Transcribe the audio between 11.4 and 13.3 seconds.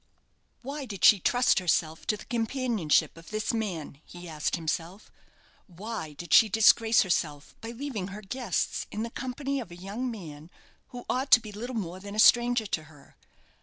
little more than a stranger to her?